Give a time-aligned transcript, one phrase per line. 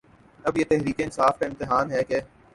[0.45, 2.19] اب یہ تحریک انصاف کا امتحان ہے کہ